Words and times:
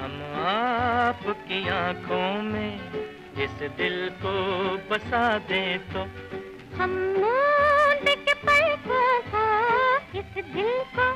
हम 0.00 0.12
आपकी 0.40 1.68
आँखों 1.68 2.42
में 2.42 2.74
इस 3.44 3.50
दिल 3.50 4.08
को 4.22 4.32
बसा 4.90 5.38
दे 5.38 5.62
तो। 5.92 6.04
हम 6.76 6.92
के 8.06 8.34
को 8.86 9.44
इस 10.18 10.44
दिल 10.54 10.70
को 10.96 11.06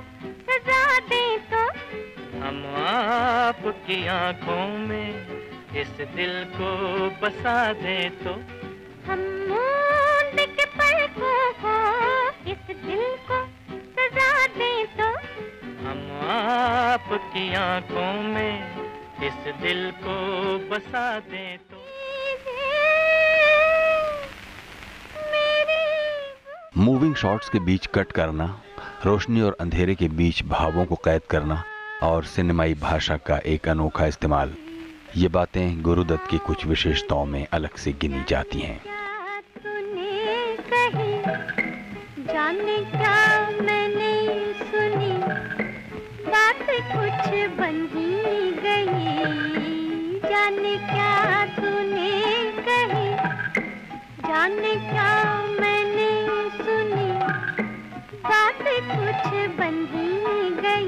सजा 0.48 0.98
दे 1.08 1.38
तो। 1.52 1.62
हम 2.38 2.62
आपकी 2.76 4.06
आँखों 4.06 4.66
में 4.78 5.08
इस 5.80 5.96
दिल 6.16 6.44
को 6.56 6.70
बसा 7.22 7.72
दे 7.72 7.98
तो। 8.24 8.32
हम 9.10 9.24
के 10.36 10.64
पलकों 10.76 11.52
को 11.64 11.76
इस 12.52 12.76
दिल 12.76 13.13
आपकी 17.14 17.54
आँखों 17.54 18.12
में 18.22 18.54
इस 19.26 19.34
दिल 19.62 19.90
को 19.96 20.14
बसा 20.70 21.02
दे 21.26 21.44
तो। 21.70 21.82
मूविंग 26.76 27.14
शॉट्स 27.14 27.48
के 27.48 27.58
बीच 27.60 27.86
कट 27.94 28.12
करना 28.12 28.46
रोशनी 29.04 29.40
और 29.40 29.56
अंधेरे 29.60 29.94
के 29.94 30.08
बीच 30.20 30.42
भावों 30.46 30.84
को 30.84 30.94
कैद 31.04 31.22
करना 31.30 31.62
और 32.02 32.24
सिनेमाई 32.24 32.74
भाषा 32.80 33.16
का 33.26 33.38
एक 33.46 33.68
अनोखा 33.68 34.06
इस्तेमाल 34.06 34.54
ये 35.16 35.28
बातें 35.28 35.82
गुरुदत्त 35.82 36.30
की 36.30 36.38
कुछ 36.46 36.66
विशेषताओं 36.66 37.26
में 37.26 37.46
अलग 37.52 37.76
से 37.76 37.92
गिनी 37.92 38.24
जाती 38.28 38.60
हैं। 38.60 38.80
जाने 50.54 50.76
क्या 50.76 51.46
तूने 51.46 52.10
कही? 52.52 53.14
जाने 54.28 54.74
क्या 54.74 55.42
मैंने 55.60 56.10
सुनी? 56.50 57.08
कुछ 58.90 59.32
बन 59.58 59.86
गई। 60.62 60.86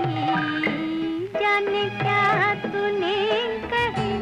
जाने 1.41 1.89
क्या 1.89 2.55
तूने 2.55 3.15
कही? 3.59 4.19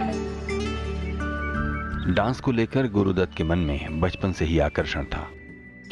डांस 2.13 2.41
को 2.41 2.53
लेकर 2.53 2.89
गुरुदत्त 2.89 3.37
के 3.37 3.45
मन 3.45 3.59
में 3.59 4.01
बचपन 4.01 4.33
से 4.33 4.45
ही 4.45 4.59
आकर्षण 4.59 5.05
था। 5.05 5.31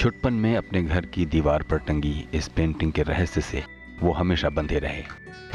छुटपन 0.01 0.33
में 0.33 0.57
अपने 0.57 0.83
घर 0.83 1.07
की 1.07 1.27
दीवार 1.27 1.63
पर 1.63 1.79
टंगी 1.79 2.29
इस 2.35 2.49
पेंटिंग 2.49 2.93
के 2.93 3.03
रहस्य 3.03 3.41
से 3.41 3.65
वो 4.01 4.13
हमेशा 4.13 4.49
बंधे 4.49 4.79
रहे। 4.79 5.03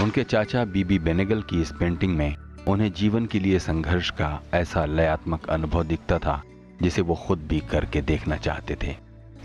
उनके 0.04 0.24
चाचा 0.24 0.66
बीबी 0.66 1.00
बेनेगल 1.00 1.42
की 1.42 1.62
इस 1.62 1.72
पेंटिंग 1.72 2.18
में 2.18 2.36
उन्हें 2.68 2.94
जीवन 2.94 3.26
के 3.26 3.40
लिए 3.40 3.60
संघर्ष 3.60 4.10
का 4.10 4.42
ऐसा 4.54 4.86
लयात्मक 4.86 5.50
अनुभव 5.50 5.84
दिखता 5.84 6.18
था, 6.18 6.44
जिसे 6.82 7.02
वो 7.02 7.16
खुद 7.16 7.40
भी 7.40 7.60
करके 7.60 8.02
देखना 8.02 8.36
चाहते 8.36 8.76
थे। 8.84 8.96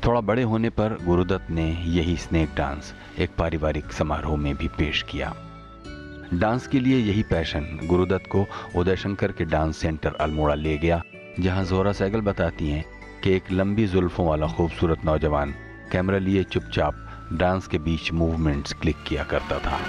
थोड़ा 0.07 0.21
बड़े 0.21 0.43
होने 0.43 0.71
पर 0.71 0.99
गुरुदत्त 1.05 1.51
ने 1.51 1.71
यही 1.85 2.17
स्नेक 2.17 2.55
डांस 2.57 2.95
एक 3.19 3.31
पारिवारिक 3.39 3.93
समारोह 3.93 4.37
में 4.37 4.57
भी 4.57 4.69
पेश 4.69 5.03
किया। 5.03 5.35
डांस 6.35 6.67
के 6.67 6.81
लिए 6.81 6.99
यही 6.99 7.23
पैशन 7.23 7.81
गुरुदत्त 7.85 8.27
को 8.27 8.47
उदय 8.77 8.97
शंकर 8.97 9.33
के 9.33 9.45
डांस 9.45 9.77
सेंटर 9.77 10.15
अल्मोड़ा 10.15 10.55
ले 10.55 10.79
गया, 10.79 11.03
जहाँ 11.41 11.65
जोरा 11.65 11.93
सैगल 11.93 12.21
बताती 12.21 12.71
हैं 12.71 12.85
कि 13.25 13.33
एक 13.33 13.53
लंबी 13.53 13.87
जुल्फों 13.87 14.27
वाला 14.27 14.47
खूबसूरत 14.47 15.05
नौजवान 15.05 15.55
कैमरा 15.93 16.19
लिए 16.19 16.43
चुपचाप 16.43 17.29
डांस 17.33 17.67
के 17.67 17.79
बीच 17.79 18.13
मूवमेंट्स 18.13 18.73
क्लिक 18.73 18.97
किया 19.07 19.25
करता 19.25 19.59
था। 19.59 19.81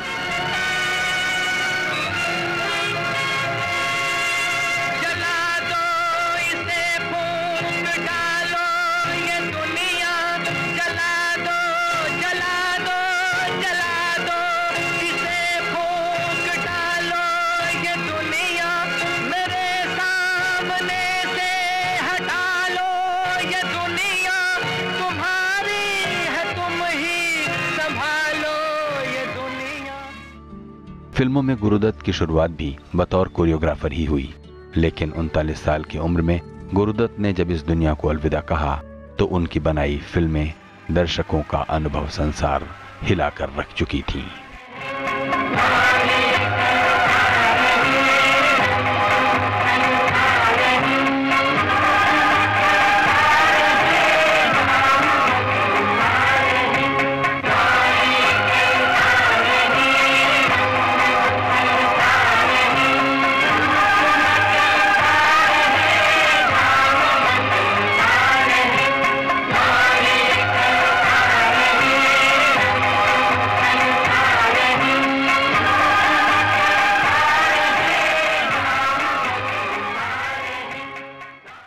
फ़िल्मों 31.13 31.41
में 31.41 31.55
गुरुदत्त 31.57 32.01
की 32.01 32.13
शुरुआत 32.13 32.51
भी 32.51 32.77
बतौर 32.95 33.27
कोरियोग्राफर 33.27 33.91
ही 33.91 34.05
हुई। 34.05 34.33
लेकिन 34.77 35.11
उनतालीस 35.11 35.63
साल 35.63 35.83
की 35.83 35.97
उम्र 35.97 36.21
में 36.21 36.39
गुरुदत्त 36.73 37.19
ने 37.19 37.33
जब 37.33 37.51
इस 37.51 37.65
दुनिया 37.65 37.93
को 37.93 38.07
अलविदा 38.07 38.39
कहा 38.41 38.75
तो 39.19 39.25
उनकी 39.25 39.59
बनाई 39.59 39.97
फ़िल्में 39.97 40.53
दर्शकों 40.91 41.41
का 41.41 41.57
अनुभव 41.57 42.07
संसार 42.07 42.67
हिलाकर 43.03 43.49
रख 43.57 43.73
चुकी 43.73 44.01
थीं। 44.01 44.42